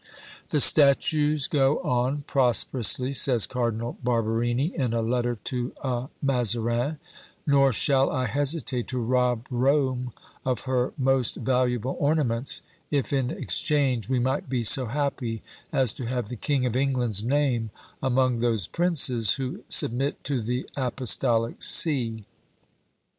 [0.49, 6.97] "The statues go on prosperously," says Cardinal Barberini, in a letter to a Mazarin,
[7.45, 10.11] "nor shall I hesitate to rob Rome
[10.43, 16.07] of her most valuable ornaments, if in exchange we might be so happy as to
[16.07, 17.69] have the King of England's name
[18.01, 22.25] among those princes who submit to the Apostolic See."